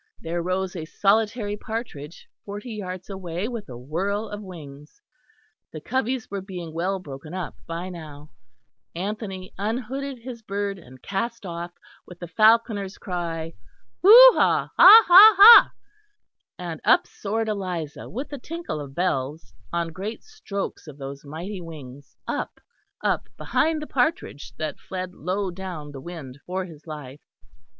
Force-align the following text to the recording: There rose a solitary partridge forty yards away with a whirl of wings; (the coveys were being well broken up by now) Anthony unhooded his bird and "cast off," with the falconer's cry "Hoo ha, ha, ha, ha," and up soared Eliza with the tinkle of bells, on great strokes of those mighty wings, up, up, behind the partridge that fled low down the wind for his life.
There 0.19 0.41
rose 0.41 0.75
a 0.75 0.85
solitary 0.85 1.55
partridge 1.55 2.25
forty 2.43 2.71
yards 2.73 3.07
away 3.07 3.47
with 3.47 3.69
a 3.69 3.77
whirl 3.77 4.29
of 4.29 4.41
wings; 4.41 4.99
(the 5.73 5.79
coveys 5.79 6.31
were 6.31 6.41
being 6.41 6.73
well 6.73 6.97
broken 6.97 7.35
up 7.35 7.53
by 7.67 7.89
now) 7.89 8.31
Anthony 8.95 9.53
unhooded 9.59 10.17
his 10.17 10.41
bird 10.41 10.79
and 10.79 11.03
"cast 11.03 11.45
off," 11.45 11.73
with 12.07 12.17
the 12.17 12.27
falconer's 12.27 12.97
cry 12.97 13.53
"Hoo 14.01 14.17
ha, 14.33 14.71
ha, 14.75 15.03
ha, 15.07 15.35
ha," 15.37 15.71
and 16.57 16.81
up 16.83 17.05
soared 17.05 17.47
Eliza 17.47 18.09
with 18.09 18.29
the 18.29 18.39
tinkle 18.39 18.79
of 18.81 18.95
bells, 18.95 19.53
on 19.71 19.89
great 19.89 20.23
strokes 20.23 20.87
of 20.87 20.97
those 20.97 21.23
mighty 21.23 21.61
wings, 21.61 22.17
up, 22.27 22.59
up, 23.03 23.27
behind 23.37 23.79
the 23.79 23.85
partridge 23.85 24.55
that 24.57 24.79
fled 24.79 25.13
low 25.13 25.51
down 25.51 25.91
the 25.91 26.01
wind 26.01 26.39
for 26.47 26.65
his 26.65 26.87
life. 26.87 27.21